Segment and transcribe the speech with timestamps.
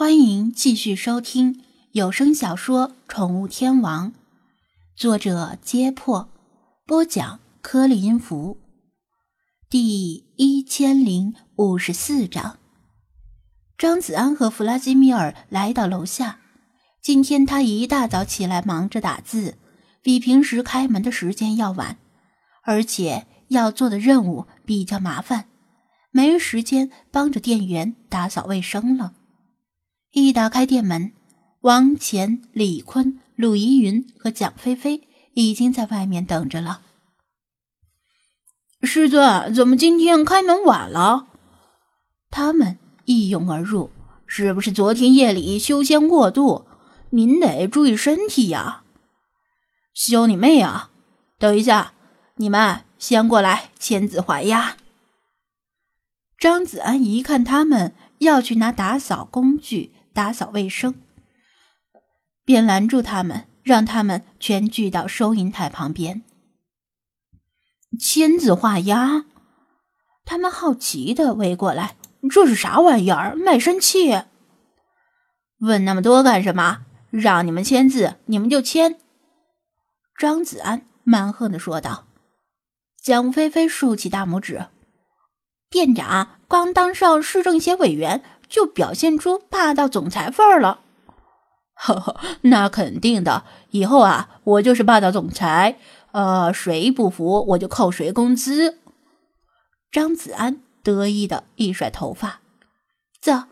[0.00, 1.60] 欢迎继续收听
[1.92, 4.12] 有声小说《宠物天王》，
[4.96, 6.30] 作者：揭破，
[6.86, 8.56] 播讲：颗粒音符，
[9.68, 12.56] 第一千零五十四章。
[13.76, 16.38] 张子安和弗拉基米尔来到楼下。
[17.02, 19.58] 今天他一大早起来忙着打字，
[20.00, 21.98] 比平时开门的时间要晚，
[22.62, 25.44] 而且要做的任务比较麻烦，
[26.10, 29.12] 没时间帮着店员打扫卫生了。
[30.12, 31.12] 一打开店门，
[31.60, 36.80] 王乾、李坤、陆依云和蒋菲菲已经在外面等着了。
[38.82, 41.28] 师尊，怎么今天开门晚了？
[42.28, 43.92] 他们一拥而入，
[44.26, 46.66] 是不是昨天夜里修仙过度？
[47.10, 48.82] 您得注意身体呀！
[49.94, 50.90] 修你妹啊！
[51.38, 51.92] 等一下，
[52.36, 54.76] 你们先过来签字画押。
[56.36, 59.92] 张子安一看他们要去拿打扫工具。
[60.12, 60.94] 打扫卫生，
[62.44, 66.22] 便拦住他们，让他们全聚到收银台旁边。
[67.98, 69.24] 签字画押，
[70.24, 71.96] 他们好奇的围过来
[72.30, 73.34] ：“这是啥玩意儿？
[73.36, 74.24] 卖身契？
[75.58, 76.86] 问那么多干什么？
[77.10, 78.98] 让你们签字，你们就签。”
[80.18, 82.06] 张子安蛮横的说道。
[83.02, 84.66] 蒋菲菲竖起大拇指
[85.70, 90.80] ：“店长刚当上市政协委员。”就表现出霸道总裁范儿了，
[91.74, 93.44] 呵呵，那肯定的。
[93.70, 95.78] 以后啊，我就是霸道总裁，
[96.10, 98.80] 呃，谁不服我就扣谁工资。
[99.92, 102.40] 张子安得意的一甩头发，
[103.22, 103.44] 走，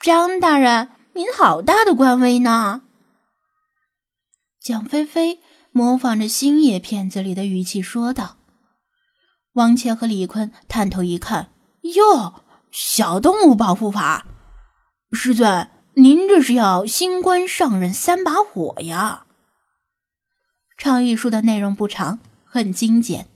[0.00, 2.82] 张大人，您好大的官威呢。
[4.60, 5.38] 蒋菲菲
[5.70, 8.36] 模仿着星爷片子里的语气说道。
[9.54, 11.52] 王倩和李坤探头一看，
[11.96, 14.26] 哟，小动物保护法。
[15.12, 19.26] 师尊，您这是要新官上任三把火呀？
[20.78, 23.26] 倡议书的内容不长，很精简，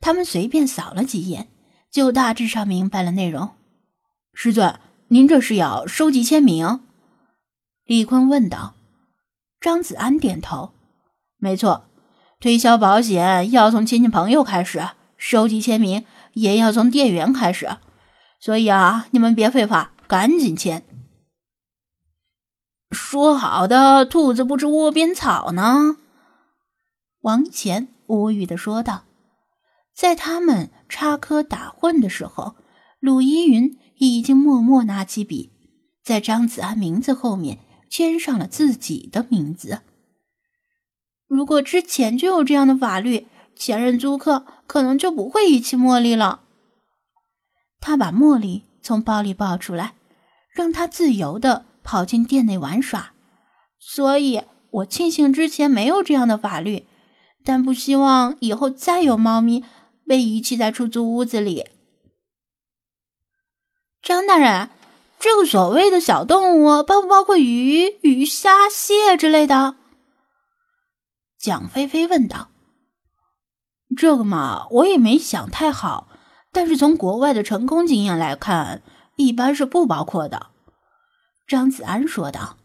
[0.00, 1.48] 他们随便扫了几眼，
[1.90, 3.52] 就大致上明白了内容。
[4.34, 6.80] 师尊，您这是要收集签名？
[7.86, 8.74] 李坤问道。
[9.58, 10.74] 张子安点头，
[11.38, 11.86] 没错，
[12.38, 16.04] 推销保险要从亲戚朋友开始，收集签名
[16.34, 17.78] 也要从店员开始，
[18.38, 20.84] 所以啊，你们别废话，赶紧签。
[22.94, 25.96] 说好的兔子不吃窝边草呢？
[27.20, 29.04] 王乾无语的说道。
[29.94, 32.56] 在他们插科打诨的时候，
[33.00, 35.52] 鲁依云已经默默拿起笔，
[36.02, 37.58] 在张子安名字后面
[37.90, 39.82] 签上了自己的名字。
[41.26, 46.40] 如果之前就有这样的法律，前任租客可能就不会遗弃茉莉了。
[47.80, 49.94] 他把茉莉从包里抱出来，
[50.50, 51.66] 让她自由的。
[51.84, 53.12] 跑进店内玩耍，
[53.78, 56.86] 所以我庆幸之前没有这样的法律，
[57.44, 59.62] 但不希望以后再有猫咪
[60.04, 61.66] 被遗弃在出租屋子里。
[64.02, 64.70] 张大人，
[65.20, 69.76] 这个所谓的小动物包不包括鱼、鱼虾、蟹之类的？
[71.38, 72.48] 蒋菲菲问道。
[73.96, 76.08] 这个嘛，我也没想太好，
[76.50, 78.82] 但是从国外的成功经验来看，
[79.16, 80.48] 一般是不包括的。
[81.46, 82.56] 张子安说道：“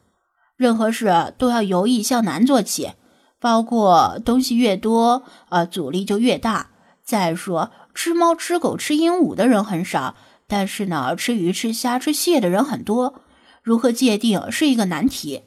[0.56, 2.94] 任何事都要由易向难做起，
[3.40, 6.70] 包括东西越多，呃，阻力就越大。
[7.04, 10.16] 再说，吃猫、吃狗、吃鹦鹉的人很少，
[10.48, 13.22] 但是呢，吃鱼、吃虾、吃蟹的人很多。
[13.64, 15.44] 如何界定是一个难题。”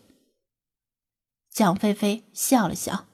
[1.51, 3.07] 蒋菲菲笑了笑：“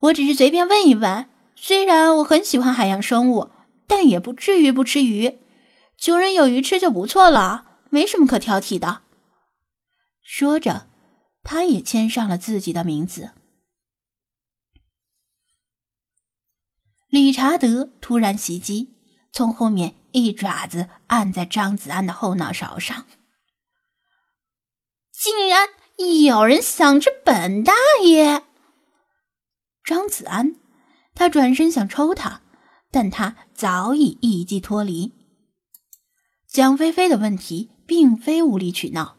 [0.00, 1.26] 我只是随便问一问。
[1.54, 3.50] 虽然我很喜欢海洋生物，
[3.86, 5.38] 但也不至于不吃鱼。
[5.96, 9.02] 穷人有鱼吃就不错了，没什么可挑剔的。”
[10.24, 10.88] 说着，
[11.42, 13.32] 他也签上了自己的名字。
[17.08, 18.96] 理查德突然袭击，
[19.30, 23.06] 从后面一爪子按在张子安的后脑勺上。
[25.12, 25.68] 竟然
[26.26, 27.72] 有人想吃本大
[28.02, 28.42] 爷！
[29.84, 30.56] 张子安，
[31.14, 32.42] 他转身想抽他，
[32.90, 35.12] 但他早已一击脱离。
[36.48, 39.18] 蒋菲菲的问题并非无理取闹。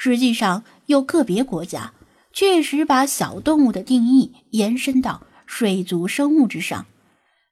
[0.00, 1.92] 实际上，有个别国家
[2.32, 6.86] 确实把小动物的定义延伸到水族生物之上，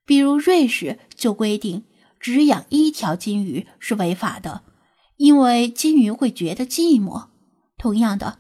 [0.04, 1.82] 比如瑞士就规定，
[2.20, 4.62] 只养一条金鱼是违法的，
[5.16, 7.24] 因为金鱼会觉得寂寞。
[7.76, 8.38] 同样的，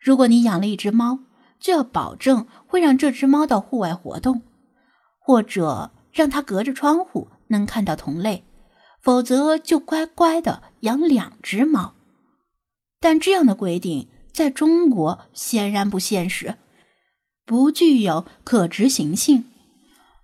[0.00, 1.18] 如果你养了一只猫，
[1.58, 4.42] 就要保证会让这只猫到户外活动，
[5.18, 8.44] 或者让它隔着窗户能看到同类，
[9.02, 11.94] 否则就乖乖的养两只猫。
[13.00, 16.56] 但这样的规定在中国显然不现实，
[17.44, 19.44] 不具有可执行性。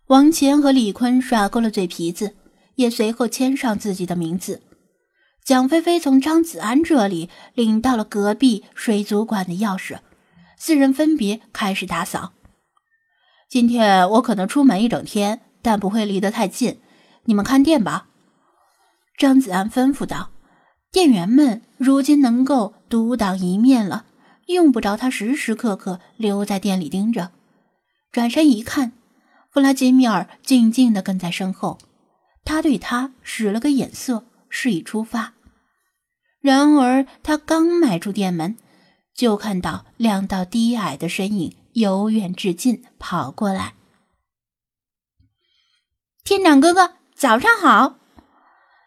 [0.09, 2.35] 王乾和李坤耍够了嘴皮子，
[2.75, 4.61] 也随后签上自己的名字。
[5.44, 9.99] 蒋菲菲从张子安这里领到了隔壁水族馆的钥匙，
[10.56, 12.32] 四人分别开始打扫。
[13.49, 16.81] 今天我可能出门一整天，但不会离得太近，
[17.25, 18.09] 你们看店吧。”
[19.17, 20.33] 张子安吩咐道。
[20.94, 24.06] 店员们如今能够独当一面了，
[24.46, 27.32] 用不着他时时刻刻留在店里盯着。
[28.12, 28.93] 转身一看，
[29.50, 31.79] 弗拉基米尔静静地跟在身后，
[32.44, 35.35] 他对他使了个眼色，示意出发。
[36.41, 38.56] 然而他刚迈出店门，
[39.12, 43.75] 就看到两道低矮的身影由远至近跑过来。
[46.23, 47.97] 店长哥哥，早上好。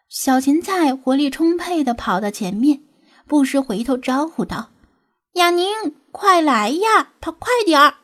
[0.08, 2.80] 小芹菜活力充沛地跑到前面，
[3.26, 4.70] 不时回头招呼道
[5.34, 5.68] ：“雅宁，
[6.10, 7.98] 快来呀，跑快点儿！”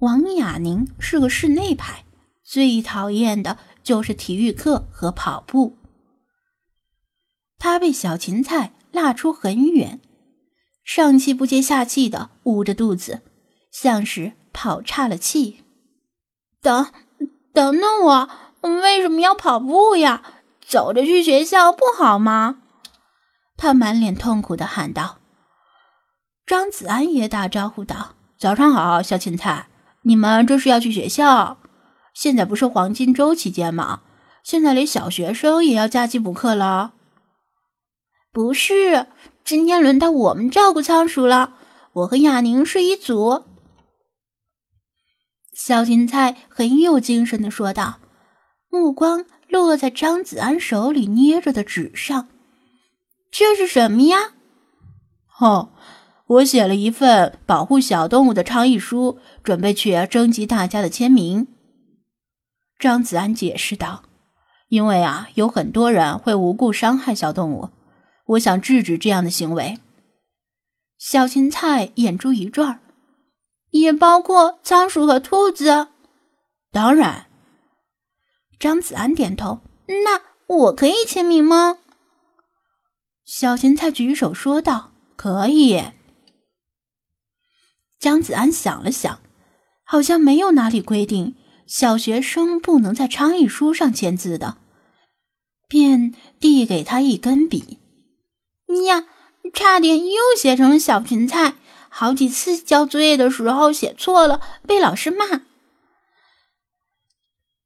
[0.00, 2.04] 王雅宁是个室内派，
[2.42, 5.76] 最讨厌的就是体育课和跑步。
[7.56, 10.00] 他被小芹菜拉出很远，
[10.82, 13.22] 上气不接下气的捂着肚子，
[13.70, 15.62] 像是跑岔了气。
[16.60, 16.92] 等，
[17.52, 18.30] 等等我。
[18.62, 20.22] 为什么要跑步呀？
[20.64, 22.58] 走着去学校不好吗？
[23.56, 25.18] 他满脸痛苦的喊道。
[26.46, 29.68] 张子安也打招呼道：“早上好，小芹菜，
[30.02, 31.58] 你们这是要去学校？
[32.14, 34.00] 现在不是黄金周期间吗？
[34.42, 36.94] 现在连小学生也要假期补课了。”
[38.32, 39.08] 不是，
[39.44, 41.54] 今天轮到我们照顾仓鼠了。
[41.92, 43.44] 我和亚宁是一组。
[45.52, 47.98] 小芹菜很有精神的说道。
[48.72, 52.28] 目光落在张子安手里捏着的纸上，
[53.30, 54.32] 这是什么呀？
[55.40, 55.74] 哦，
[56.26, 61.48] 我写了一份保护小动物的倡议书，准备去征集大家的签名。
[62.78, 64.04] 张子安解释道
[64.68, 67.68] ：“因为啊，有很多人会无故伤害小动物，
[68.24, 69.80] 我想制止这样的行为。”
[70.96, 72.80] 小芹菜眼珠一转，
[73.72, 75.88] 也包括仓鼠和兔子。
[76.70, 77.26] 当然。
[78.62, 79.58] 张子安点头，
[80.04, 81.78] 那我可以签名吗？
[83.24, 85.82] 小芹菜举手说道：“可以。”
[87.98, 89.18] 张子安想了想，
[89.82, 91.34] 好像没有哪里规定
[91.66, 94.58] 小学生不能在倡议书上签字的，
[95.66, 97.80] 便递给他一根笔。
[98.86, 99.06] 呀，
[99.52, 101.56] 差点又写成了小芹菜，
[101.88, 105.46] 好几次交作业的时候写错了，被老师骂。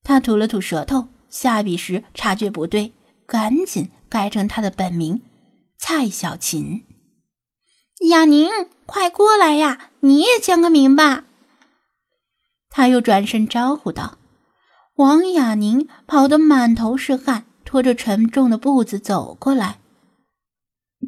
[0.06, 2.92] 他吐了吐舌头，下笔时察觉不对，
[3.26, 5.20] 赶紧改成他的本名
[5.76, 6.84] 蔡小琴。
[8.08, 8.48] 雅宁，
[8.86, 11.24] 快过来呀，你也签个名吧。
[12.70, 14.16] 他又转身招呼道。
[14.94, 19.80] 王雅宁跑得满头是汗，拖着沉重的步子走过来。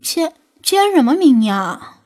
[0.03, 2.01] 签签什么名呀？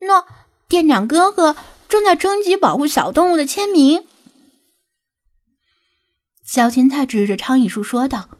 [0.00, 0.24] 那
[0.68, 1.56] 店长哥哥
[1.88, 4.06] 正在征集保护小动物的签名。
[6.48, 8.30] 小芹菜指着倡议书说道，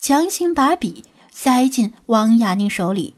[0.00, 3.14] 强行把笔塞进王雅宁手里。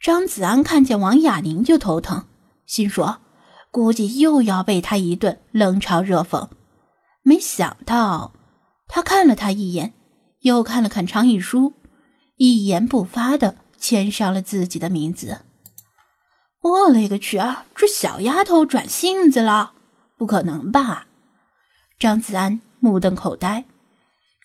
[0.00, 2.24] 张子安看见王雅宁就头疼，
[2.64, 3.18] 心说
[3.70, 6.48] 估计又要被他一顿冷嘲热讽。
[7.20, 8.32] 没想到
[8.86, 9.92] 他看了他一眼，
[10.40, 11.74] 又看了看倡议书，
[12.36, 15.42] 一言不发的签上了自己的名字。
[16.62, 17.66] 我勒个去啊！
[17.74, 19.74] 这小丫头转性子了？
[20.16, 21.07] 不可能吧？
[21.98, 23.64] 张子安目瞪口呆，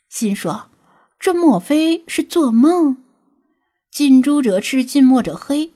[0.09, 0.71] 心说
[1.19, 2.97] ：“这莫非是做梦？
[3.91, 5.71] 近朱者赤，近墨者黑，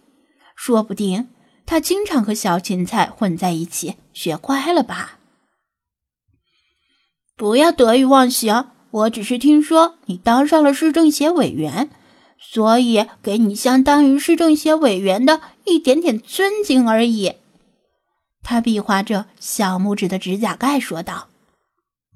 [0.55, 1.29] 说不定
[1.67, 5.19] 他经常和小芹菜混在一起，学乖了吧？”
[7.37, 11.91] 不要得意忘形，我只是听说你当上了市政协委员，
[12.39, 17.33] 所以给你相当于市政协委员的一点点尊敬而已。”
[18.41, 21.27] 他比划着小拇指的指甲盖说道。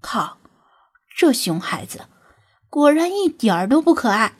[0.01, 0.39] 靠，
[1.15, 2.07] 这熊孩子
[2.69, 4.33] 果然一点儿都不可爱。